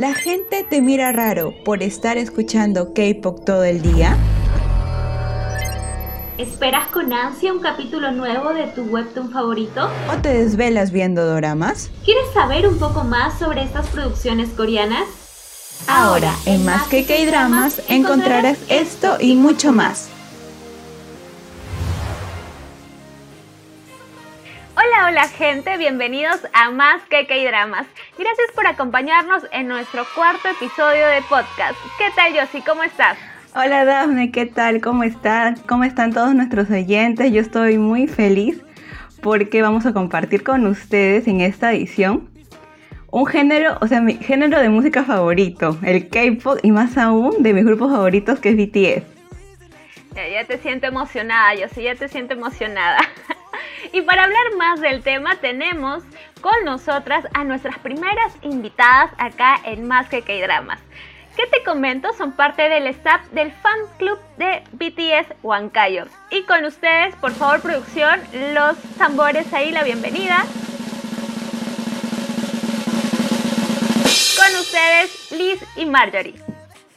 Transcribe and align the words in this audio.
¿La 0.00 0.14
gente 0.14 0.64
te 0.64 0.80
mira 0.80 1.12
raro 1.12 1.52
por 1.62 1.82
estar 1.82 2.16
escuchando 2.16 2.94
K-pop 2.94 3.44
todo 3.44 3.64
el 3.64 3.82
día? 3.82 4.16
¿Esperas 6.38 6.86
con 6.86 7.12
ansia 7.12 7.52
un 7.52 7.60
capítulo 7.60 8.10
nuevo 8.10 8.54
de 8.54 8.68
tu 8.68 8.84
webtoon 8.84 9.30
favorito? 9.30 9.90
¿O 10.10 10.16
te 10.22 10.32
desvelas 10.32 10.90
viendo 10.90 11.26
doramas? 11.26 11.90
¿Quieres 12.02 12.24
saber 12.32 12.66
un 12.66 12.78
poco 12.78 13.04
más 13.04 13.38
sobre 13.38 13.62
estas 13.62 13.88
producciones 13.88 14.48
coreanas? 14.56 15.06
Ahora, 15.86 16.32
en 16.46 16.64
Más 16.64 16.88
que 16.88 17.04
K-Dramas 17.04 17.82
encontrarás 17.90 18.56
esto 18.70 19.18
y 19.20 19.34
mucho 19.34 19.70
más. 19.70 20.08
Hola, 25.10 25.26
gente, 25.26 25.76
bienvenidos 25.76 26.46
a 26.52 26.70
Más 26.70 27.02
que 27.10 27.26
K-Dramas. 27.26 27.84
Gracias 28.16 28.46
por 28.54 28.64
acompañarnos 28.68 29.42
en 29.50 29.66
nuestro 29.66 30.04
cuarto 30.14 30.46
episodio 30.50 31.04
de 31.04 31.20
podcast. 31.22 31.74
¿Qué 31.98 32.12
tal, 32.14 32.32
Yossi? 32.32 32.60
¿Cómo 32.60 32.84
estás? 32.84 33.18
Hola 33.56 33.84
Dafne, 33.84 34.30
¿qué 34.30 34.46
tal? 34.46 34.80
¿Cómo 34.80 35.02
están? 35.02 35.56
¿Cómo 35.66 35.82
están 35.82 36.12
todos 36.12 36.32
nuestros 36.36 36.70
oyentes? 36.70 37.32
Yo 37.32 37.40
estoy 37.40 37.76
muy 37.76 38.06
feliz 38.06 38.62
porque 39.20 39.62
vamos 39.62 39.84
a 39.84 39.92
compartir 39.92 40.44
con 40.44 40.64
ustedes 40.68 41.26
en 41.26 41.40
esta 41.40 41.72
edición 41.72 42.30
un 43.10 43.26
género, 43.26 43.78
o 43.80 43.88
sea, 43.88 44.00
mi 44.00 44.14
género 44.14 44.60
de 44.60 44.68
música 44.68 45.02
favorito, 45.02 45.76
el 45.82 46.08
K-pop 46.08 46.60
y 46.62 46.70
más 46.70 46.96
aún 46.96 47.42
de 47.42 47.52
mis 47.52 47.64
grupos 47.64 47.90
favoritos 47.90 48.38
que 48.38 48.50
es 48.50 48.56
BTS. 48.56 49.04
Ya, 50.14 50.28
ya 50.28 50.44
te 50.46 50.58
siento 50.58 50.86
emocionada, 50.86 51.52
yo 51.56 51.66
sí, 51.74 51.82
ya 51.82 51.96
te 51.96 52.06
siento 52.06 52.34
emocionada. 52.34 53.00
y 53.92 54.02
para 54.02 54.24
hablar 54.24 54.56
más 54.56 54.80
del 54.80 55.02
tema 55.02 55.36
tenemos 55.36 56.02
con 56.40 56.64
nosotras 56.64 57.24
a 57.34 57.44
nuestras 57.44 57.78
primeras 57.78 58.32
invitadas 58.42 59.10
acá 59.18 59.58
en 59.64 59.86
Más 59.86 60.08
que 60.08 60.22
K-Dramas. 60.22 60.80
¿Qué 61.36 61.46
te 61.46 61.62
comento? 61.62 62.12
Son 62.14 62.32
parte 62.32 62.68
del 62.68 62.86
staff 62.88 63.26
del 63.30 63.52
fan 63.52 63.78
club 63.98 64.18
de 64.36 64.62
BTS 64.72 65.34
Huancayo. 65.42 66.06
Y 66.30 66.42
con 66.42 66.64
ustedes, 66.64 67.14
por 67.16 67.32
favor, 67.32 67.60
producción, 67.60 68.20
los 68.52 68.76
tambores 68.98 69.52
ahí, 69.52 69.70
la 69.70 69.84
bienvenida. 69.84 70.44
Con 74.36 74.60
ustedes, 74.60 75.32
Liz 75.32 75.64
y 75.76 75.86
Marjorie. 75.86 76.49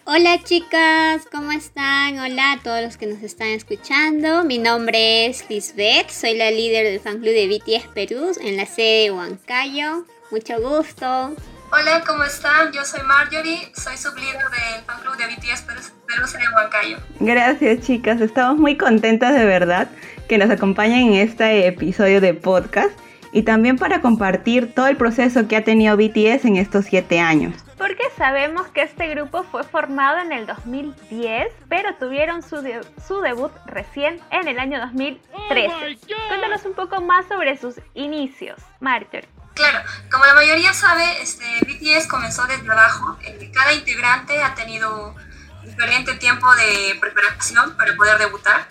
Hola 0.05 0.37
chicas, 0.43 1.21
¿cómo 1.31 1.53
están? 1.53 2.19
Hola 2.19 2.51
a 2.51 2.59
todos 2.59 2.81
los 2.81 2.97
que 2.97 3.05
nos 3.05 3.23
están 3.23 3.47
escuchando. 3.47 4.43
Mi 4.43 4.57
nombre 4.57 5.27
es 5.27 5.49
Lisbeth, 5.49 6.09
soy 6.09 6.35
la 6.35 6.51
líder 6.51 6.83
del 6.83 6.99
fan 6.99 7.19
club 7.19 7.31
de 7.31 7.47
BTS 7.47 7.87
Perú 7.93 8.33
en 8.41 8.57
la 8.57 8.65
sede 8.65 9.03
de 9.03 9.11
Huancayo. 9.11 10.03
Mucho 10.29 10.59
gusto. 10.59 11.33
Hola, 11.71 12.03
¿cómo 12.05 12.25
están? 12.25 12.73
Yo 12.73 12.83
soy 12.83 13.01
Marjorie, 13.03 13.71
soy 13.75 13.95
sublíder 13.95 14.33
del 14.33 14.83
fan 14.85 14.99
club 15.03 15.15
de 15.15 15.25
BTS 15.25 15.61
Perú 15.61 15.81
en 16.17 16.53
Huancayo. 16.53 16.97
Gracias 17.21 17.85
chicas, 17.85 18.19
estamos 18.19 18.57
muy 18.57 18.75
contentas 18.75 19.33
de 19.33 19.45
verdad 19.45 19.89
que 20.27 20.37
nos 20.37 20.49
acompañen 20.49 21.13
en 21.13 21.29
este 21.29 21.65
episodio 21.65 22.19
de 22.19 22.33
podcast 22.33 22.91
y 23.33 23.43
también 23.43 23.77
para 23.77 24.01
compartir 24.01 24.73
todo 24.73 24.87
el 24.87 24.95
proceso 24.95 25.47
que 25.47 25.57
ha 25.57 25.63
tenido 25.63 25.97
BTS 25.97 26.45
en 26.45 26.55
estos 26.57 26.85
siete 26.85 27.19
años. 27.19 27.55
Porque 27.77 28.03
sabemos 28.15 28.67
que 28.67 28.83
este 28.83 29.09
grupo 29.09 29.43
fue 29.43 29.63
formado 29.63 30.19
en 30.19 30.31
el 30.31 30.45
2010, 30.45 31.51
pero 31.67 31.95
tuvieron 31.95 32.43
su, 32.43 32.63
su 33.05 33.21
debut 33.21 33.51
recién 33.65 34.21
en 34.31 34.47
el 34.47 34.59
año 34.59 34.79
2013. 34.79 35.99
Cuéntanos 36.29 36.63
un 36.65 36.73
poco 36.75 37.01
más 37.01 37.25
sobre 37.27 37.57
sus 37.57 37.75
inicios, 37.95 38.61
Marjorie. 38.79 39.27
Claro, 39.55 39.79
como 40.11 40.25
la 40.25 40.33
mayoría 40.35 40.73
sabe, 40.73 41.21
este, 41.21 41.45
BTS 41.61 42.07
comenzó 42.07 42.45
desde 42.45 42.71
abajo. 42.71 43.17
Eh, 43.21 43.51
cada 43.53 43.73
integrante 43.73 44.41
ha 44.41 44.55
tenido 44.55 45.15
diferente 45.63 46.15
tiempo 46.15 46.47
de 46.55 46.97
preparación 46.99 47.75
para 47.77 47.95
poder 47.95 48.17
debutar. 48.17 48.67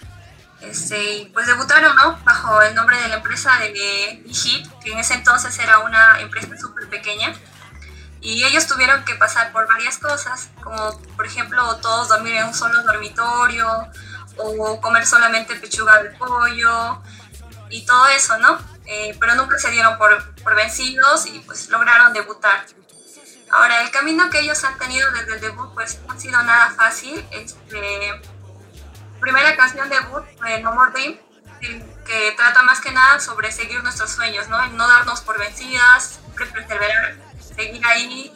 Este, 0.62 1.30
pues 1.32 1.46
debutaron 1.46 1.94
¿no? 1.96 2.18
bajo 2.24 2.62
el 2.62 2.74
nombre 2.74 3.00
de 3.00 3.08
la 3.08 3.16
empresa 3.16 3.58
de 3.58 4.22
Hit, 4.26 4.66
que 4.82 4.92
en 4.92 4.98
ese 4.98 5.14
entonces 5.14 5.58
era 5.58 5.80
una 5.80 6.20
empresa 6.20 6.48
súper 6.58 6.88
pequeña. 6.88 7.34
Y 8.20 8.44
ellos 8.44 8.66
tuvieron 8.68 9.04
que 9.04 9.16
pasar 9.16 9.50
por 9.52 9.66
varias 9.66 9.98
cosas, 9.98 10.50
como 10.62 11.00
por 11.16 11.26
ejemplo 11.26 11.76
todos 11.76 12.08
dormir 12.08 12.36
en 12.36 12.46
un 12.46 12.54
solo 12.54 12.82
dormitorio, 12.82 13.66
o 14.36 14.80
comer 14.80 15.04
solamente 15.04 15.56
pechuga 15.56 16.02
de 16.02 16.10
pollo, 16.10 17.02
y 17.72 17.84
todo 17.84 18.06
eso, 18.08 18.38
¿no? 18.38 18.58
Eh, 18.86 19.16
pero 19.18 19.34
nunca 19.34 19.58
se 19.58 19.70
dieron 19.70 19.96
por, 19.98 20.34
por, 20.42 20.54
vencidos 20.54 21.26
y 21.26 21.40
pues 21.40 21.70
lograron 21.70 22.12
debutar. 22.12 22.66
Ahora, 23.50 23.82
el 23.82 23.90
camino 23.90 24.30
que 24.30 24.40
ellos 24.40 24.62
han 24.64 24.78
tenido 24.78 25.10
desde 25.12 25.34
el 25.34 25.40
debut 25.40 25.72
pues 25.74 26.00
no 26.06 26.12
ha 26.12 26.18
sido 26.18 26.42
nada 26.42 26.70
fácil. 26.70 27.26
Este, 27.30 28.20
primera 29.22 29.56
canción 29.56 29.88
debut 29.88 30.24
fue 30.38 30.60
No 30.60 30.74
More 30.74 30.90
Dream, 30.92 31.16
que 31.60 32.32
trata 32.36 32.62
más 32.64 32.80
que 32.80 32.90
nada 32.90 33.20
sobre 33.20 33.50
seguir 33.52 33.82
nuestros 33.82 34.10
sueños, 34.10 34.48
¿no? 34.48 34.66
no 34.72 34.86
darnos 34.86 35.20
por 35.22 35.38
vencidas, 35.38 36.20
siempre 36.36 36.46
perseverar, 36.46 37.16
seguir 37.56 37.80
ahí 37.86 38.32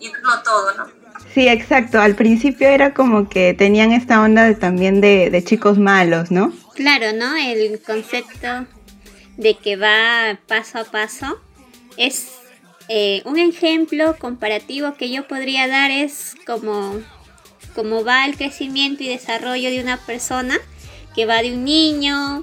y 0.00 0.10
darlo 0.10 0.42
todo, 0.42 0.74
¿no? 0.74 1.00
Sí, 1.34 1.46
exacto. 1.46 2.00
Al 2.00 2.14
principio 2.14 2.68
era 2.68 2.94
como 2.94 3.28
que 3.28 3.54
tenían 3.54 3.92
esta 3.92 4.22
onda 4.22 4.44
de, 4.44 4.54
también 4.54 5.02
de, 5.02 5.28
de 5.30 5.44
chicos 5.44 5.78
malos, 5.78 6.30
¿no? 6.30 6.52
Claro, 6.74 7.12
¿no? 7.12 7.36
El 7.36 7.80
concepto 7.82 8.66
de 9.36 9.56
que 9.58 9.76
va 9.76 10.38
paso 10.48 10.78
a 10.78 10.84
paso. 10.84 11.40
Es 11.98 12.32
eh, 12.88 13.22
un 13.24 13.38
ejemplo 13.38 14.16
comparativo 14.18 14.94
que 14.94 15.10
yo 15.10 15.28
podría 15.28 15.68
dar 15.68 15.90
es 15.90 16.34
como, 16.46 17.00
como 17.74 18.04
va 18.04 18.26
el 18.26 18.36
crecimiento 18.36 19.02
y 19.02 19.08
desarrollo 19.08 19.70
de 19.70 19.80
una 19.80 19.96
persona 19.96 20.58
que 21.14 21.26
va 21.26 21.42
de 21.42 21.52
un 21.52 21.64
niño, 21.64 22.42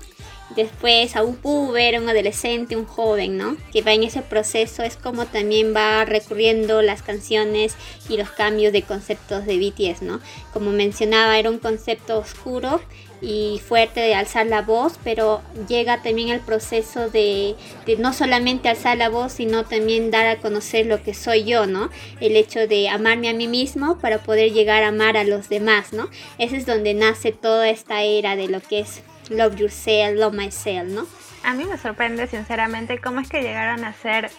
después 0.55 1.15
a 1.15 1.23
un 1.23 1.35
puber, 1.35 1.99
un 1.99 2.09
adolescente, 2.09 2.75
un 2.75 2.85
joven, 2.85 3.37
¿no? 3.37 3.57
Que 3.71 3.81
va 3.81 3.93
en 3.93 4.03
ese 4.03 4.21
proceso, 4.21 4.83
es 4.83 4.95
como 4.95 5.25
también 5.25 5.73
va 5.75 6.05
recurriendo 6.05 6.81
las 6.81 7.01
canciones 7.01 7.75
y 8.09 8.17
los 8.17 8.29
cambios 8.31 8.73
de 8.73 8.81
conceptos 8.81 9.45
de 9.45 9.57
BTS, 9.57 10.01
¿no? 10.01 10.19
Como 10.53 10.71
mencionaba, 10.71 11.37
era 11.37 11.49
un 11.49 11.59
concepto 11.59 12.17
oscuro 12.17 12.81
y 13.21 13.61
fuerte 13.65 13.99
de 13.99 14.15
alzar 14.15 14.45
la 14.45 14.61
voz, 14.61 14.99
pero 15.03 15.41
llega 15.67 16.01
también 16.01 16.29
el 16.29 16.39
proceso 16.39 17.09
de, 17.09 17.55
no 17.97 18.13
solamente 18.13 18.69
alzar 18.69 18.97
la 18.97 19.09
voz, 19.09 19.33
sino 19.33 19.65
también 19.65 20.11
dar 20.11 20.27
a 20.27 20.37
conocer 20.37 20.85
lo 20.85 21.01
que 21.01 21.13
soy 21.13 21.43
yo, 21.43 21.65
¿no? 21.65 21.89
El 22.19 22.35
hecho 22.35 22.67
de 22.67 22.89
amarme 22.89 23.29
a 23.29 23.33
mí 23.33 23.47
mismo 23.47 23.97
para 23.99 24.19
poder 24.19 24.53
llegar 24.53 24.83
a 24.83 24.89
amar 24.89 25.17
a 25.17 25.23
los 25.23 25.49
demás, 25.49 25.93
¿no? 25.93 26.09
Ese 26.37 26.57
es 26.57 26.65
donde 26.65 26.93
nace 26.93 27.31
toda 27.31 27.69
esta 27.69 28.03
era 28.03 28.35
de 28.35 28.47
lo 28.47 28.61
que 28.61 28.79
es 28.79 29.01
Love 29.29 29.55
Yourself, 29.55 30.19
Love 30.19 30.33
Myself, 30.33 30.89
¿no? 30.89 31.07
A 31.47 31.53
mí 31.53 31.63
me 31.63 31.77
sorprende 31.77 32.27
sinceramente 32.27 32.97
cómo 32.97 33.21
es 33.21 33.29
que 33.29 33.41
llegaron 33.41 33.85
a 33.85 33.93
ser 33.93 34.29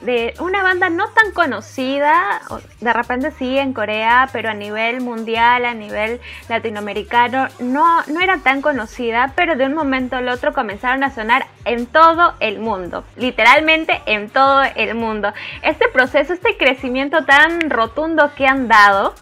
de 0.00 0.32
una 0.38 0.62
banda 0.62 0.90
no 0.90 1.08
tan 1.08 1.32
conocida, 1.32 2.40
de 2.80 2.92
repente 2.92 3.32
sí 3.32 3.58
en 3.58 3.72
Corea, 3.72 4.28
pero 4.32 4.48
a 4.48 4.54
nivel 4.54 5.00
mundial, 5.00 5.64
a 5.64 5.74
nivel 5.74 6.20
latinoamericano, 6.48 7.48
no, 7.58 8.04
no 8.04 8.20
era 8.20 8.38
tan 8.38 8.62
conocida, 8.62 9.32
pero 9.34 9.56
de 9.56 9.66
un 9.66 9.74
momento 9.74 10.14
al 10.14 10.28
otro 10.28 10.52
comenzaron 10.52 11.02
a 11.02 11.10
sonar 11.10 11.48
en 11.64 11.86
todo 11.86 12.34
el 12.38 12.60
mundo, 12.60 13.02
literalmente 13.16 14.00
en 14.06 14.30
todo 14.30 14.62
el 14.76 14.94
mundo. 14.94 15.32
Este 15.62 15.88
proceso, 15.88 16.32
este 16.32 16.56
crecimiento 16.56 17.24
tan 17.24 17.70
rotundo 17.70 18.30
que 18.36 18.46
han 18.46 18.68
dado, 18.68 19.16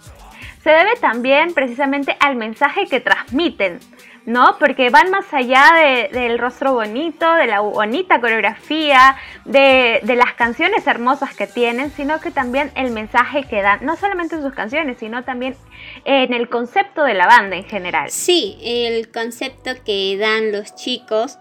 se 0.62 0.68
debe 0.68 0.94
también 1.00 1.54
precisamente 1.54 2.14
al 2.20 2.36
mensaje 2.36 2.86
que 2.86 3.00
transmiten. 3.00 3.80
¿No? 4.26 4.56
Porque 4.58 4.90
van 4.90 5.10
más 5.10 5.32
allá 5.32 6.08
del 6.12 6.38
rostro 6.38 6.74
bonito, 6.74 7.32
de 7.34 7.46
la 7.46 7.60
bonita 7.60 8.20
coreografía, 8.20 9.16
de, 9.44 10.00
las 10.04 10.34
canciones 10.34 10.86
hermosas 10.86 11.34
que 11.34 11.46
tienen, 11.46 11.90
sino 11.90 12.20
que 12.20 12.30
también 12.30 12.70
el 12.74 12.90
mensaje 12.90 13.44
que 13.44 13.62
dan, 13.62 13.84
no 13.84 13.96
solamente 13.96 14.36
en 14.36 14.42
sus 14.42 14.52
canciones, 14.52 14.98
sino 14.98 15.24
también 15.24 15.56
en 16.04 16.32
el 16.34 16.48
concepto 16.48 17.04
de 17.04 17.14
la 17.14 17.26
banda 17.26 17.56
en 17.56 17.64
general. 17.64 18.10
Sí, 18.10 18.58
el 18.62 19.10
concepto 19.10 19.70
que 19.84 20.16
dan 20.18 20.52
los 20.52 20.74
chicos 20.74 21.38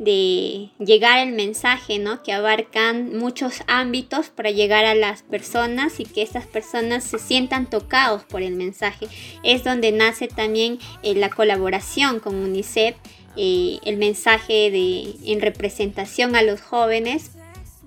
de 0.00 0.70
llegar 0.78 1.18
el 1.18 1.34
mensaje, 1.34 1.98
¿no? 1.98 2.22
Que 2.22 2.32
abarcan 2.32 3.18
muchos 3.18 3.62
ámbitos 3.66 4.30
para 4.30 4.50
llegar 4.50 4.86
a 4.86 4.94
las 4.94 5.22
personas 5.22 6.00
y 6.00 6.04
que 6.04 6.22
estas 6.22 6.46
personas 6.46 7.04
se 7.04 7.18
sientan 7.18 7.68
tocados 7.68 8.24
por 8.24 8.40
el 8.40 8.54
mensaje. 8.54 9.08
Es 9.44 9.62
donde 9.62 9.92
nace 9.92 10.26
también 10.26 10.78
eh, 11.02 11.14
la 11.14 11.28
colaboración 11.28 12.18
con 12.18 12.34
UNICEF, 12.34 12.96
eh, 13.36 13.78
el 13.84 13.98
mensaje 13.98 14.70
de, 14.70 15.16
en 15.30 15.42
representación 15.42 16.34
a 16.34 16.40
los 16.40 16.62
jóvenes 16.62 17.32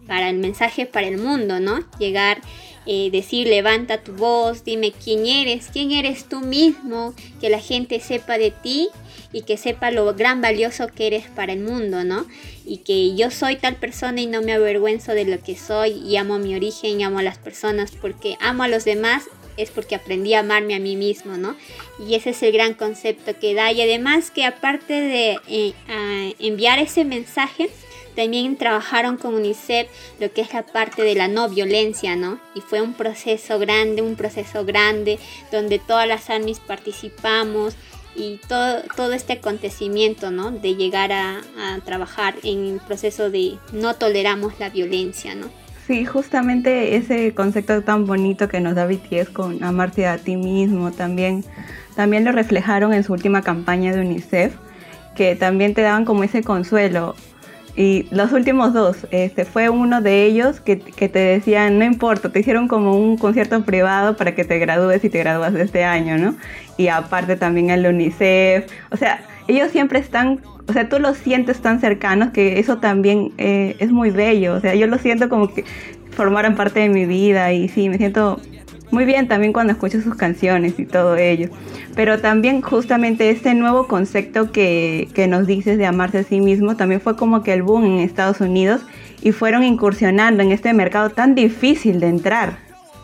para 0.06 0.30
el 0.30 0.38
mensaje 0.38 0.86
para 0.86 1.08
el 1.08 1.18
mundo, 1.18 1.60
¿no? 1.60 1.84
Llegar 1.98 2.42
eh, 2.86 3.10
decir 3.12 3.48
levanta 3.48 4.04
tu 4.04 4.14
voz, 4.14 4.64
dime 4.64 4.92
quién 4.92 5.26
eres, 5.26 5.70
quién 5.74 5.92
eres 5.92 6.26
tú 6.30 6.42
mismo, 6.42 7.16
que 7.42 7.50
la 7.50 7.60
gente 7.60 8.00
sepa 8.00 8.38
de 8.38 8.52
ti 8.52 8.90
y 9.34 9.42
que 9.42 9.58
sepa 9.58 9.92
lo 9.92 10.14
gran 10.14 10.42
valioso 10.42 10.88
que 10.88 11.08
eres 11.08 11.26
para 11.28 11.52
el 11.52 11.60
mundo, 11.60 12.04
¿no? 12.04 12.26
Y 12.66 12.78
que 12.78 13.16
yo 13.16 13.32
soy 13.32 13.58
tal 13.58 13.76
persona 13.76 14.22
y 14.22 14.28
no 14.28 14.42
me 14.42 14.54
avergüenzo 14.54 15.14
de 15.14 15.26
lo 15.26 15.42
que 15.42 15.58
soy 15.58 15.92
y 15.92 16.16
amo 16.16 16.38
mi 16.38 16.56
origen 16.56 17.02
y 17.02 17.04
amo 17.04 17.20
a 17.20 17.24
las 17.24 17.40
personas 17.40 17.92
porque 18.00 18.38
amo 18.40 18.64
a 18.64 18.68
los 18.68 18.86
demás 18.86 19.24
es 19.58 19.70
porque 19.70 19.96
aprendí 19.96 20.34
a 20.34 20.40
amarme 20.40 20.76
a 20.76 20.80
mí 20.80 20.96
mismo, 20.96 21.38
¿no? 21.38 21.56
Y 22.08 22.16
ese 22.16 22.32
es 22.32 22.42
el 22.44 22.52
gran 22.52 22.74
concepto 22.74 23.38
que 23.38 23.54
da 23.54 23.72
y 23.72 23.82
además 23.82 24.32
que 24.32 24.46
aparte 24.46 24.94
de 24.94 25.40
eh, 25.48 25.74
enviar 26.40 26.80
ese 26.80 27.04
mensaje, 27.04 27.70
también 28.16 28.58
trabajaron 28.58 29.18
con 29.18 29.34
UNICEF 29.34 29.88
lo 30.20 30.32
que 30.32 30.42
es 30.42 30.54
la 30.54 30.64
parte 30.64 31.04
de 31.04 31.16
la 31.16 31.28
no 31.28 31.50
violencia, 31.50 32.16
¿no? 32.16 32.40
Y 32.56 32.62
fue 32.62 32.82
un 32.82 32.94
proceso 32.94 33.60
grande, 33.60 34.02
un 34.02 34.16
proceso 34.16 34.66
grande 34.66 35.20
donde 35.52 35.80
todas 35.80 36.08
las 36.08 36.30
ARMIs 36.30 36.60
participamos 36.60 37.76
y 38.16 38.40
todo, 38.48 38.82
todo 38.96 39.14
este 39.14 39.34
acontecimiento, 39.34 40.32
¿no? 40.32 40.52
De 40.52 40.76
llegar 40.76 41.12
a, 41.12 41.42
trabajar 41.86 42.36
en 42.44 42.66
el 42.66 42.80
proceso 42.80 43.30
de 43.30 43.58
no 43.72 43.96
toleramos 43.96 44.60
la 44.60 44.70
violencia, 44.70 45.36
¿no? 45.36 45.48
Sí, 45.88 46.06
justamente 46.06 46.96
ese 46.96 47.34
concepto 47.34 47.82
tan 47.82 48.06
bonito 48.06 48.48
que 48.48 48.62
nos 48.62 48.76
da 48.76 48.86
BTS 48.86 49.30
con 49.30 49.64
amarse 49.64 50.08
a 50.08 50.18
ti 50.18 50.38
mismo 50.38 50.92
también, 50.92 51.44
también 51.96 52.24
lo 52.24 52.32
reflejaron 52.32 52.94
en 52.94 53.04
su 53.04 53.12
última 53.12 53.42
campaña 53.42 53.94
de 53.94 54.02
UNICEF, 54.02 54.56
que 55.16 55.36
también 55.36 55.74
te 55.74 55.82
daban 55.82 56.06
como 56.06 56.24
ese 56.24 56.44
consuelo. 56.44 57.16
Y 57.76 58.06
los 58.12 58.32
últimos 58.32 58.74
dos, 58.74 59.08
este, 59.10 59.46
fue 59.46 59.70
uno 59.70 60.00
de 60.02 60.26
ellos 60.26 60.60
que, 60.60 60.80
que, 60.80 61.10
te 61.10 61.20
decían, 61.20 61.80
no 61.80 61.86
importa, 61.86 62.32
te 62.32 62.40
hicieron 62.40 62.68
como 62.68 62.96
un 62.96 63.18
concierto 63.18 63.64
privado 63.66 64.16
para 64.16 64.36
que 64.36 64.46
te 64.46 64.60
gradúes 64.60 65.04
y 65.04 65.10
te 65.10 65.18
gradúas 65.20 65.56
este 65.56 65.84
año, 65.84 66.18
¿no? 66.20 66.36
Y 66.78 66.90
aparte 66.90 67.36
también 67.36 67.72
el 67.72 67.88
UNICEF, 67.88 68.72
o 68.92 68.98
sea, 68.98 69.22
ellos 69.48 69.72
siempre 69.72 69.98
están, 69.98 70.40
o 70.68 70.74
sea, 70.74 70.88
tú 70.88 71.00
los 71.00 71.18
sientes 71.18 71.62
tan 71.62 71.80
cercanos 71.80 72.30
que 72.30 72.60
eso 72.60 72.78
también 72.78 73.32
eh, 73.40 73.76
es 73.80 73.92
muy 73.92 74.12
bello, 74.12 74.54
o 74.54 74.60
sea, 74.60 74.76
yo 74.76 74.86
lo 74.86 75.00
siento 75.00 75.28
como 75.28 75.52
que 75.52 75.66
formaran 76.12 76.56
parte 76.56 76.82
de 76.82 76.90
mi 76.90 77.06
vida 77.06 77.54
y 77.54 77.70
sí, 77.70 77.90
me 77.90 77.98
siento 77.98 78.40
muy 78.94 79.06
bien 79.06 79.28
también 79.28 79.54
cuando 79.54 79.74
escucho 79.74 80.00
sus 80.02 80.16
canciones 80.16 80.80
y 80.80 80.86
todo 80.86 81.18
ello. 81.18 81.50
Pero 81.96 82.20
también 82.20 82.62
justamente 82.62 83.32
este 83.32 83.56
nuevo 83.56 83.88
concepto 83.88 84.52
que, 84.52 85.10
que 85.14 85.28
nos 85.28 85.48
dices 85.48 85.78
de 85.78 85.88
amarse 85.88 86.20
a 86.20 86.24
sí 86.24 86.40
mismo 86.40 86.78
también 86.78 87.02
fue 87.02 87.18
como 87.18 87.42
que 87.44 87.54
el 87.54 87.64
boom 87.64 87.86
en 87.86 88.00
Estados 88.00 88.40
Unidos 88.40 88.82
y 89.22 89.32
fueron 89.32 89.64
incursionando 89.64 90.44
en 90.44 90.52
este 90.52 90.74
mercado 90.74 91.10
tan 91.10 91.34
difícil 91.34 92.00
de 92.00 92.08
entrar 92.08 92.64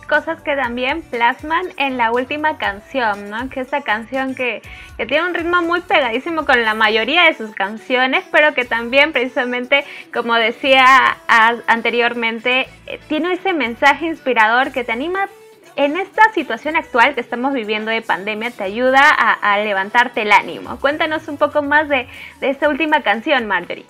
cosas 0.10 0.42
que 0.42 0.56
también 0.56 1.04
plasman 1.04 1.68
en 1.78 1.96
la 1.96 2.12
última 2.12 2.58
canción, 2.58 3.30
¿no? 3.30 3.48
Que 3.50 3.60
esa 3.60 3.82
canción 3.82 4.34
que, 4.34 4.64
que, 4.98 5.06
tiene 5.06 5.28
un 5.28 5.36
ritmo 5.36 5.62
muy 5.62 5.82
pegadísimo 5.82 6.46
con 6.46 6.64
la 6.64 6.74
mayoría 6.74 7.26
de 7.26 7.36
sus 7.36 7.52
canciones, 7.52 8.26
pero 8.32 8.56
que 8.56 8.66
también 8.66 9.14
precisamente, 9.14 9.86
como 10.12 10.34
decía 10.34 10.84
anteriormente, 11.68 12.68
eh, 12.88 13.00
tiene 13.08 13.34
ese 13.34 13.54
mensaje 13.54 14.08
inspirador 14.08 14.72
que 14.72 14.84
te 14.84 14.92
anima 14.92 15.30
en 15.80 15.96
esta 15.96 16.34
situación 16.34 16.76
actual 16.76 17.16
que 17.16 17.22
estamos 17.22 17.54
viviendo 17.54 17.90
de 17.90 18.02
pandemia 18.02 18.52
te 18.52 18.64
ayuda 18.66 19.00
a, 19.00 19.58
levantarte 19.60 20.24
el 20.24 20.32
ánimo. 20.34 20.78
Cuéntanos 20.78 21.30
un 21.30 21.38
poco 21.38 21.62
más 21.62 21.88
de, 21.88 22.10
de, 22.42 22.50
esta 22.50 22.68
última 22.68 23.02
canción, 23.02 23.48
Marjorie. 23.48 23.86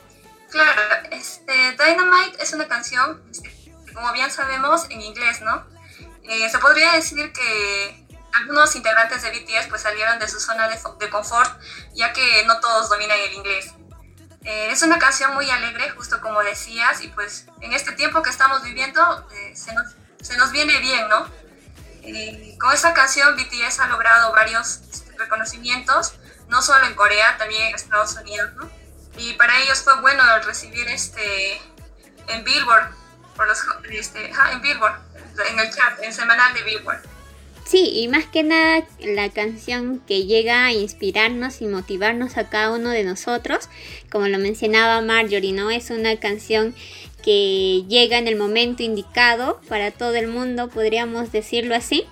Claro, 0.52 0.82
este, 1.10 1.52
Dynamite 1.72 2.44
es 2.44 2.54
una 2.54 2.68
canción, 2.68 3.24
este, 3.32 3.74
como 3.92 4.14
bien 4.14 4.30
sabemos, 4.30 4.86
en 4.92 5.02
inglés, 5.02 5.42
¿no? 5.42 5.66
Eh, 6.26 6.48
se 6.50 6.60
podría 6.60 6.92
decir 6.92 7.34
que 7.34 8.08
algunos 8.34 8.76
integrantes 8.76 9.24
de 9.24 9.32
BTS 9.32 9.66
pues 9.70 9.82
salieron 9.82 10.20
de 10.20 10.28
su 10.28 10.40
zona 10.40 10.70
de, 10.70 10.78
de 11.00 11.10
confort, 11.10 11.60
ya 11.96 12.14
que 12.14 12.44
no 12.46 12.60
todos 12.60 12.88
dominan 12.90 13.18
el 13.18 13.34
inglés. 13.34 13.74
Eh, 14.44 14.70
es 14.70 14.84
una 14.84 15.00
canción 15.00 15.34
muy 15.34 15.50
alegre, 15.50 15.90
justo 15.90 16.22
como 16.22 16.44
decías, 16.44 17.02
y 17.02 17.08
pues 17.08 17.48
en 17.62 17.74
este 17.74 17.94
tiempo 17.94 18.22
que 18.22 18.30
estamos 18.30 18.62
viviendo 18.62 19.28
eh, 19.32 19.56
se, 19.56 19.74
nos, 19.74 19.96
se, 20.22 20.38
nos, 20.38 20.52
viene 20.52 20.78
bien, 20.78 21.10
¿no? 21.10 21.49
Con 22.58 22.74
esta 22.74 22.94
canción 22.94 23.36
BTS 23.36 23.80
ha 23.80 23.88
logrado 23.88 24.32
varios 24.32 24.82
este, 24.92 25.18
reconocimientos, 25.18 26.14
no 26.50 26.62
solo 26.62 26.86
en 26.88 26.96
Corea, 26.96 27.38
también 27.38 27.68
en 27.68 27.76
Estados 27.76 28.16
Unidos, 28.16 28.52
¿no? 28.56 28.70
Y 29.18 29.34
para 29.34 29.60
ellos 29.60 29.82
fue 29.82 30.00
bueno 30.02 30.24
recibir 30.46 30.88
este 30.88 31.62
en 32.28 32.44
Billboard, 32.44 32.94
por 33.36 33.48
los, 33.48 33.60
este, 33.90 34.32
en 34.52 34.62
Billboard, 34.62 35.00
en 35.52 35.60
el 35.60 35.70
chat, 35.74 36.02
en 36.02 36.14
semanal 36.14 36.54
de 36.54 36.64
Billboard. 36.64 37.02
Sí, 37.66 37.92
y 37.94 38.08
más 38.08 38.26
que 38.26 38.42
nada 38.42 38.84
la 39.00 39.30
canción 39.30 40.00
que 40.08 40.26
llega 40.26 40.66
a 40.66 40.72
inspirarnos 40.72 41.62
y 41.62 41.68
motivarnos 41.68 42.36
a 42.38 42.50
cada 42.50 42.72
uno 42.72 42.90
de 42.90 43.04
nosotros, 43.04 43.70
como 44.12 44.28
lo 44.28 44.40
mencionaba 44.40 45.02
Marjorie, 45.02 45.54
¿no? 45.54 45.70
Es 45.70 45.92
una 45.92 46.20
canción 46.20 46.74
que 47.24 47.84
llega 47.88 48.18
en 48.18 48.28
el 48.28 48.36
momento 48.36 48.84
indicado 48.84 49.60
para 49.68 49.92
todo 49.92 50.16
el 50.16 50.28
mundo, 50.28 50.70
podríamos 50.70 51.32
decirlo 51.32 51.76
así 51.76 52.06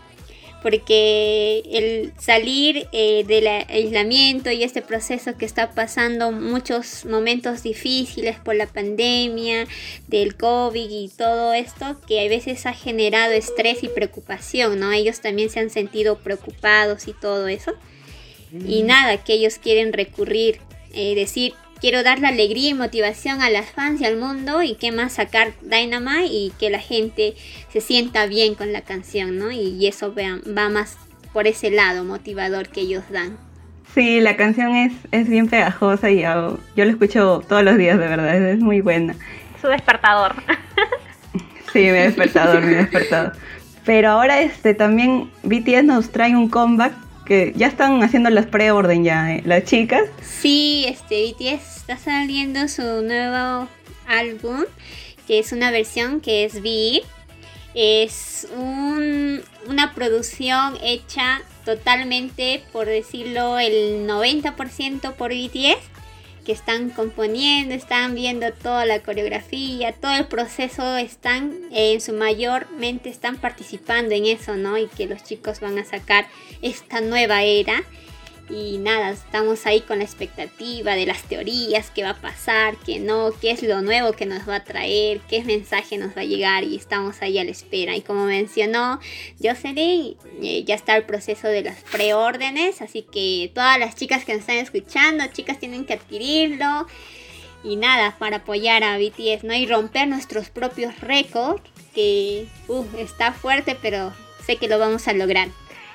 porque 0.62 1.64
el 1.72 2.14
salir 2.20 2.88
eh, 2.92 3.24
del 3.26 3.48
aislamiento 3.48 4.52
y 4.52 4.64
este 4.64 4.82
proceso 4.82 5.38
que 5.38 5.46
está 5.46 5.72
pasando 5.72 6.32
muchos 6.32 7.06
momentos 7.06 7.64
difíciles 7.64 8.38
por 8.40 8.56
la 8.56 8.68
pandemia, 8.68 9.68
del 10.08 10.36
COVID 10.36 10.90
y 10.90 11.10
todo 11.10 11.54
esto, 11.54 11.98
que 12.08 12.26
a 12.26 12.30
veces 12.30 12.66
ha 12.66 12.74
generado 12.74 13.34
estrés 13.34 13.84
y 13.84 13.88
preocupación, 13.88 14.80
¿no? 14.80 14.92
Ellos 14.92 15.22
también 15.22 15.50
se 15.50 15.60
han 15.60 15.70
sentido 15.70 16.18
preocupados 16.18 17.08
y 17.08 17.14
todo 17.14 17.48
eso. 17.48 17.74
Y 18.52 18.84
mm. 18.84 18.88
nada, 18.88 19.24
que 19.24 19.34
ellos 19.34 19.60
quieren 19.60 19.94
recurrir, 19.94 20.60
eh, 20.94 21.16
decir, 21.16 21.54
quiero 21.80 22.04
dar 22.04 22.20
la 22.20 22.30
alegría 22.30 22.70
y 22.70 22.74
motivación 22.74 23.42
a 23.42 23.50
las 23.50 23.70
fans 23.72 24.02
y 24.02 24.06
al 24.06 24.18
mundo 24.18 24.62
y 24.62 24.76
qué 24.76 24.92
más 24.92 25.14
sacar 25.14 25.54
Dynamite 25.62 26.26
y 26.26 26.52
que 26.60 26.70
la 26.70 26.80
gente 26.80 27.36
se 27.72 27.82
sienta 27.82 28.26
bien 28.26 28.56
con 28.56 28.74
la 28.74 28.82
canción, 28.82 29.38
¿no? 29.38 29.52
Y, 29.52 29.88
eso 29.88 30.14
va, 30.14 30.70
más 30.70 30.98
por 31.34 31.48
ese 31.48 31.70
lado 31.70 32.04
motivador 32.04 32.70
que 32.70 32.82
ellos 32.82 33.04
dan. 33.10 33.38
Sí, 33.94 34.20
la 34.20 34.36
canción 34.36 34.76
es, 34.76 34.94
es 35.12 35.28
bien 35.30 35.48
pegajosa 35.48 36.10
y 36.12 36.22
yo, 36.22 36.60
yo 36.76 36.86
la 36.86 36.92
escucho 36.92 37.44
todos 37.48 37.64
los 37.64 37.78
días, 37.78 37.98
de 37.98 38.08
verdad, 38.08 38.36
es 38.36 38.60
muy 38.60 38.82
buena. 38.82 39.16
Su 39.62 39.68
despertador. 39.68 40.36
sí, 41.74 41.80
mi 41.80 41.92
despertador, 41.92 42.62
mi 42.62 42.76
despertador. 42.76 43.34
Pero 43.86 44.10
ahora 44.10 44.42
este 44.42 44.74
también 44.74 45.32
BTS 45.44 45.86
nos 45.86 46.10
trae 46.10 46.36
un 46.36 46.50
comeback 46.50 46.94
que 47.28 47.54
ya 47.56 47.68
están 47.68 48.02
haciendo 48.04 48.30
las 48.30 48.46
preorden 48.46 49.04
ya, 49.04 49.34
¿eh? 49.34 49.42
las 49.46 49.66
chicas. 49.66 50.04
Sí, 50.22 50.86
este 50.88 51.26
BTS 51.26 51.78
está 51.78 51.98
saliendo 51.98 52.68
su 52.68 52.82
nuevo 52.82 53.68
álbum, 54.08 54.64
que 55.28 55.40
es 55.40 55.52
una 55.52 55.70
versión 55.72 56.22
que 56.22 56.46
es 56.46 56.56
V. 56.56 57.04
Es 57.76 58.48
una 58.56 59.94
producción 59.94 60.78
hecha 60.82 61.42
totalmente, 61.66 62.64
por 62.72 62.88
decirlo, 62.88 63.60
el 63.60 64.08
90% 64.08 65.14
por 65.14 65.32
BTS 65.32 65.97
que 66.48 66.54
están 66.54 66.92
componiendo, 66.92 67.76
están 67.76 68.16
viendo 68.16 68.54
toda 68.54 68.86
la 68.86 69.04
coreografía, 69.04 69.92
todo 69.92 70.16
el 70.16 70.28
proceso, 70.28 70.96
están 70.96 71.54
en 71.74 72.00
su 72.00 72.14
mayormente 72.14 73.10
están 73.10 73.36
participando 73.36 74.16
en 74.16 74.28
eso, 74.28 74.56
¿no? 74.56 74.78
Y 74.78 74.88
que 74.88 75.08
los 75.08 75.26
chicos 75.26 75.60
van 75.60 75.78
a 75.78 75.84
sacar 75.84 76.26
esta 76.62 77.02
nueva 77.02 77.44
era 77.44 77.84
y 78.50 78.78
nada, 78.78 79.10
estamos 79.10 79.66
ahí 79.66 79.82
con 79.82 80.00
la 80.00 80.06
expectativa 80.06 80.96
de 80.96 81.06
las 81.06 81.24
teorías, 81.24 81.92
qué 81.92 82.04
va 82.04 82.12
a 82.12 82.22
pasar, 82.22 82.78
qué 82.86 83.00
no, 83.00 83.32
qué 83.42 83.52
es 83.52 83.62
lo 83.62 83.82
nuevo 83.82 84.14
que 84.14 84.26
nos 84.26 84.48
va 84.48 84.56
a 84.56 84.64
traer, 84.64 85.20
qué 85.30 85.44
mensaje 85.44 85.98
nos 85.98 86.16
va 86.16 86.22
a 86.22 86.26
llegar 86.26 86.64
y 86.64 86.76
estamos 86.76 87.22
ahí 87.22 87.38
a 87.40 87.44
la 87.44 87.52
espera. 87.52 87.96
Y 87.96 88.02
como 88.02 88.26
mencionó 88.26 89.00
Jocelyn, 89.42 90.16
eh, 90.42 90.64
ya 90.64 90.76
está 90.76 90.96
el 90.96 91.04
proceso 91.04 91.48
de 91.48 91.64
las 91.64 91.84
preórdenes, 91.84 92.82
así 92.82 93.02
que 93.02 93.52
todas 93.54 93.78
las 93.80 93.96
chicas 93.96 94.24
que 94.24 94.34
nos 94.34 94.42
están 94.42 94.58
escuchando, 94.58 95.26
chicas 95.34 95.60
tienen 95.60 95.86
que 95.86 95.94
adquirirlo. 95.94 96.88
Y 97.64 97.76
nada, 97.76 98.16
para 98.18 98.38
apoyar 98.38 98.84
a 98.84 98.98
BTS, 98.98 99.44
¿no? 99.44 99.54
Y 99.54 99.66
romper 99.66 100.08
nuestros 100.08 100.50
propios 100.50 101.02
récords, 101.02 101.62
que 101.94 102.48
uh, 102.68 102.86
está 103.00 103.34
fuerte, 103.34 103.76
pero 103.82 104.14
sé 104.46 104.58
que 104.58 104.68
lo 104.68 104.78
vamos 104.80 105.08
a 105.08 105.14
lograr. 105.14 105.50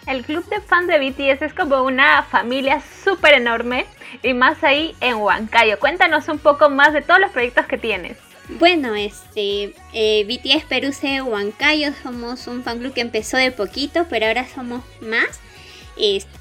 El 0.06 0.24
club 0.24 0.44
de 0.48 0.60
fans 0.60 0.88
de 0.88 0.98
BTS 0.98 1.42
es 1.42 1.54
como 1.54 1.82
una 1.84 2.24
familia 2.24 2.82
súper 3.04 3.34
enorme 3.34 3.86
y 4.22 4.34
más 4.34 4.62
ahí 4.64 4.96
en 5.00 5.16
Huancayo. 5.16 5.78
Cuéntanos 5.78 6.28
un 6.28 6.38
poco 6.38 6.68
más 6.70 6.92
de 6.92 7.02
todos 7.02 7.20
los 7.20 7.30
proyectos 7.30 7.66
que 7.66 7.78
tienes. 7.78 8.18
Bueno, 8.48 8.96
este 8.96 9.74
eh, 9.92 10.24
BTS 10.24 10.64
Perú 10.64 10.90
Huancayo 11.24 11.92
somos 12.02 12.48
un 12.48 12.64
fan 12.64 12.80
club 12.80 12.92
que 12.92 13.00
empezó 13.00 13.36
de 13.36 13.52
poquito, 13.52 14.06
pero 14.10 14.26
ahora 14.26 14.44
somos 14.52 14.82
más. 15.00 15.40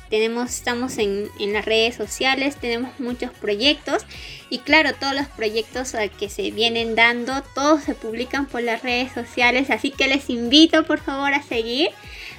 tenemos, 0.10 0.50
estamos 0.50 0.98
en, 0.98 1.30
en, 1.40 1.54
las 1.54 1.64
redes 1.64 1.96
sociales, 1.96 2.56
tenemos 2.56 3.00
muchos 3.00 3.30
proyectos 3.32 4.08
y 4.50 4.60
claro, 4.60 4.94
todos 5.00 5.14
los 5.14 5.28
proyectos 5.28 5.94
que 6.20 6.30
se 6.30 6.50
vienen 6.50 6.96
dando, 6.96 7.44
todos 7.54 7.84
se 7.84 7.94
publican 7.94 8.48
por 8.48 8.64
las 8.64 8.82
redes 8.82 9.12
sociales, 9.14 9.70
así 9.70 9.92
que 9.92 10.08
les 10.08 10.32
invito 10.32 10.84
por 10.84 11.00
favor 11.00 11.34
a 11.34 11.44
seguir 11.44 11.92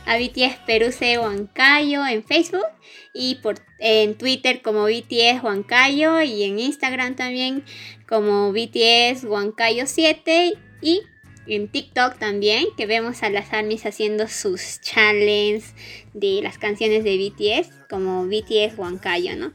a 0.07 0.17
BTS 0.17 0.57
Peruse 0.67 1.19
Huancayo 1.19 2.07
en 2.07 2.23
Facebook 2.25 2.67
y 3.15 3.37
por, 3.37 3.57
en 3.79 4.17
Twitter 4.17 4.63
como 4.63 4.85
BTS 4.85 5.43
Huancayo 5.43 6.23
y 6.23 6.45
en 6.45 6.59
Instagram 6.59 7.15
también 7.15 7.65
como 8.09 8.53
BTS 8.53 9.25
Huancayo 9.25 9.87
7 9.87 10.55
y 10.81 11.03
en 11.47 11.69
TikTok 11.69 12.19
también, 12.19 12.67
que 12.77 12.87
vemos 12.87 13.23
a 13.23 13.31
las 13.31 13.53
ARMYs 13.53 13.87
haciendo 13.87 14.29
sus 14.29 14.81
challenges 14.81 15.75
de 16.15 16.41
las 16.43 16.59
canciones 16.59 17.05
de 17.05 17.17
BTS, 17.17 17.71
como 17.91 18.27
BTS 18.27 18.79
Huancayo, 18.79 19.37
¿no? 19.37 19.53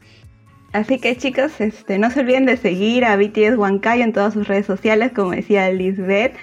Así 0.72 0.98
que 0.98 1.16
chicos, 1.16 1.60
este, 1.60 1.98
no 1.98 2.10
se 2.10 2.20
olviden 2.20 2.44
de 2.44 2.58
seguir 2.58 3.06
a 3.06 3.16
BTS 3.16 3.56
Huancayo 3.56 4.04
en 4.04 4.12
todas 4.12 4.34
sus 4.34 4.46
redes 4.46 4.66
sociales, 4.66 5.12
como 5.14 5.30
decía 5.30 5.70
Lisbeth. 5.70 6.36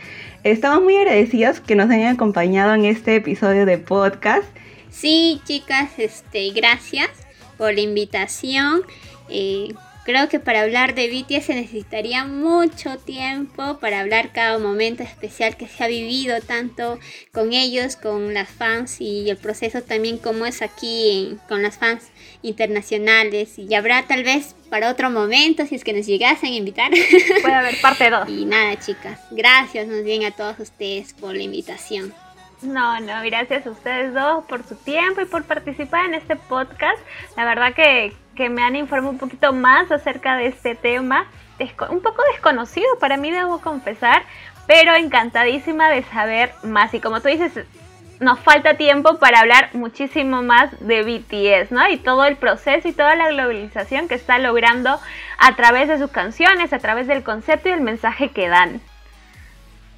Estamos 0.45 0.83
muy 0.83 0.95
agradecidos 0.95 1.59
que 1.59 1.73
nos 1.73 1.89
hayan 1.89 2.13
acompañado 2.13 2.75
en 2.75 2.85
este 2.85 3.15
episodio 3.15 3.65
de 3.65 3.79
podcast. 3.79 4.45
Sí, 4.91 5.41
chicas, 5.43 5.89
este, 5.97 6.51
gracias 6.51 7.09
por 7.57 7.73
la 7.73 7.81
invitación. 7.81 8.83
Eh, 9.27 9.73
Creo 10.05 10.29
que 10.29 10.39
para 10.39 10.61
hablar 10.61 10.93
de 10.93 11.07
BTS 11.09 11.45
se 11.45 11.55
necesitaría 11.55 12.25
mucho 12.25 12.97
tiempo 12.97 13.79
para 13.79 14.01
hablar 14.01 14.31
cada 14.31 14.59
momento 14.59 15.01
especial 15.01 15.57
que 15.57 15.67
se 15.67 15.83
ha 15.83 15.87
vivido 15.87 16.39
tanto 16.41 16.99
con 17.31 17.53
ellos, 17.53 17.95
con 17.95 18.35
las 18.35 18.47
fans 18.47 19.01
y 19.01 19.27
el 19.31 19.37
proceso 19.37 19.81
también 19.81 20.19
como 20.19 20.45
es 20.45 20.61
aquí 20.61 21.35
con 21.49 21.63
las 21.63 21.79
fans 21.79 22.11
internacionales. 22.43 23.57
Y 23.57 23.73
habrá 23.73 24.05
tal 24.05 24.23
vez 24.23 24.55
para 24.69 24.91
otro 24.91 25.09
momento 25.09 25.65
si 25.65 25.73
es 25.73 25.83
que 25.83 25.93
nos 25.93 26.05
llegasen 26.05 26.53
a 26.53 26.55
invitar. 26.55 26.91
Puede 27.41 27.55
haber 27.55 27.81
parte 27.81 28.11
2. 28.11 28.29
y 28.29 28.45
nada, 28.45 28.79
chicas, 28.79 29.19
gracias 29.31 29.87
más 29.87 30.03
bien 30.03 30.23
a 30.23 30.29
todos 30.29 30.59
ustedes 30.59 31.13
por 31.13 31.35
la 31.35 31.41
invitación. 31.41 32.13
No, 32.61 32.99
no, 32.99 33.21
gracias 33.23 33.67
a 33.67 33.69
ustedes 33.69 34.13
dos 34.13 34.45
por 34.45 34.63
su 34.63 34.75
tiempo 34.75 35.21
y 35.21 35.25
por 35.25 35.43
participar 35.43 36.05
en 36.05 36.13
este 36.13 36.35
podcast. 36.35 36.99
La 37.35 37.45
verdad 37.45 37.73
que, 37.73 38.15
que 38.35 38.49
me 38.49 38.63
han 38.63 38.75
informado 38.75 39.11
un 39.11 39.19
poquito 39.19 39.53
más 39.53 39.91
acerca 39.91 40.37
de 40.37 40.47
este 40.47 40.75
tema, 40.75 41.27
un 41.89 42.01
poco 42.01 42.23
desconocido 42.31 42.87
para 42.99 43.17
mí, 43.17 43.31
debo 43.31 43.59
confesar, 43.59 44.23
pero 44.67 44.95
encantadísima 44.95 45.89
de 45.89 46.03
saber 46.03 46.53
más. 46.63 46.93
Y 46.93 46.99
como 46.99 47.21
tú 47.21 47.27
dices, 47.27 47.65
nos 48.19 48.39
falta 48.39 48.77
tiempo 48.77 49.19
para 49.19 49.39
hablar 49.39 49.69
muchísimo 49.73 50.41
más 50.41 50.71
de 50.79 51.03
BTS, 51.03 51.71
¿no? 51.71 51.87
Y 51.89 51.97
todo 51.97 52.25
el 52.25 52.37
proceso 52.37 52.87
y 52.87 52.93
toda 52.93 53.15
la 53.15 53.29
globalización 53.29 54.07
que 54.07 54.15
está 54.15 54.39
logrando 54.39 54.99
a 55.37 55.55
través 55.55 55.87
de 55.89 55.99
sus 55.99 56.11
canciones, 56.11 56.71
a 56.73 56.79
través 56.79 57.07
del 57.07 57.23
concepto 57.23 57.69
y 57.69 57.73
el 57.73 57.81
mensaje 57.81 58.29
que 58.29 58.47
dan. 58.47 58.81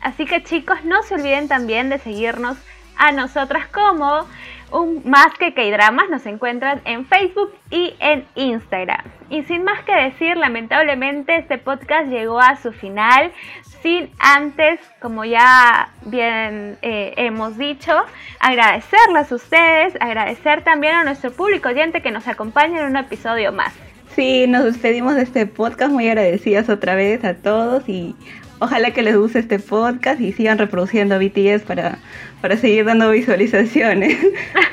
Así 0.08 0.26
que 0.26 0.42
chicos, 0.42 0.86
no 0.86 1.04
se 1.04 1.16
olviden 1.16 1.50
también 1.50 1.90
de 1.90 1.98
seguirnos 1.98 2.56
a 2.96 3.12
nosotras 3.12 3.68
como 3.68 4.26
un 4.72 5.02
más 5.04 5.34
que 5.38 5.54
K-Dramas. 5.54 6.10
Nos 6.10 6.26
encuentran 6.26 6.80
en 6.86 7.06
Facebook 7.06 7.54
y 7.72 7.94
en 8.00 8.26
Instagram. 8.36 9.02
Y 9.30 9.44
sin 9.44 9.66
más 9.66 9.84
que 9.84 9.94
decir, 9.94 10.38
lamentablemente 10.38 11.36
este 11.36 11.58
podcast 11.58 12.08
llegó 12.08 12.40
a 12.40 12.56
su 12.56 12.72
final. 12.72 13.34
Sin 13.82 14.10
antes, 14.20 14.80
como 15.02 15.26
ya 15.26 15.90
bien 16.06 16.78
eh, 16.82 17.14
hemos 17.18 17.58
dicho, 17.58 17.92
agradecerles 18.40 19.30
a 19.30 19.36
ustedes, 19.36 19.94
agradecer 20.00 20.64
también 20.64 20.96
a 20.96 21.04
nuestro 21.04 21.34
público 21.34 21.68
oyente 21.68 22.02
que 22.02 22.12
nos 22.12 22.30
acompaña 22.30 22.80
en 22.80 22.86
un 22.86 22.96
episodio 22.96 23.52
más. 23.52 23.74
Sí, 24.16 24.48
nos 24.48 24.64
despedimos 24.64 25.16
de 25.16 25.24
este 25.24 25.46
podcast 25.48 25.92
muy 25.92 26.08
agradecidas 26.08 26.70
otra 26.70 26.96
vez 26.96 27.26
a 27.26 27.34
todos 27.34 27.90
y 27.90 28.16
Ojalá 28.60 28.92
que 28.92 29.04
les 29.04 29.16
guste 29.16 29.40
este 29.40 29.60
podcast 29.60 30.20
y 30.20 30.34
sigan 30.34 30.58
reproduciendo 30.58 31.20
BTS 31.20 31.64
para, 31.64 32.00
para 32.42 32.58
seguir 32.58 32.86
dando 32.86 33.12
visualizaciones. 33.12 34.18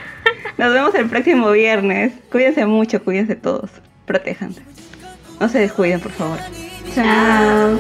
Nos 0.59 0.73
vemos 0.73 0.95
el 0.95 1.09
próximo 1.09 1.51
viernes. 1.51 2.13
Cuídense 2.31 2.65
mucho, 2.65 3.03
cuídense 3.03 3.35
todos. 3.35 3.71
Protéjanse. 4.07 4.63
No 5.41 5.49
se 5.49 5.59
descuiden, 5.59 6.01
por 6.01 6.13
favor. 6.13 6.39
Chao. 6.95 7.79